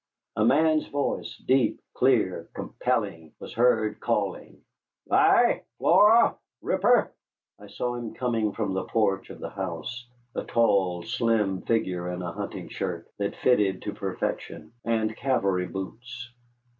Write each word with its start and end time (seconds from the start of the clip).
A 0.35 0.43
man's 0.43 0.87
voice, 0.87 1.37
deep, 1.45 1.79
clear, 1.93 2.49
compelling, 2.55 3.33
was 3.39 3.53
heard 3.53 3.99
calling: 3.99 4.63
"Vi! 5.07 5.61
Flora! 5.77 6.37
Ripper!" 6.63 7.11
I 7.59 7.67
saw 7.67 7.93
him 7.93 8.15
coming 8.15 8.51
from 8.51 8.73
the 8.73 8.85
porch 8.85 9.29
of 9.29 9.37
the 9.39 9.51
house, 9.51 10.07
a 10.33 10.43
tall 10.43 11.03
slim 11.03 11.61
figure 11.61 12.09
in 12.11 12.23
a 12.23 12.31
hunting 12.31 12.69
shirt 12.69 13.11
that 13.19 13.35
fitted 13.35 13.83
to 13.83 13.93
perfection 13.93 14.71
and 14.83 15.15
cavalry 15.15 15.67
boots. 15.67 16.31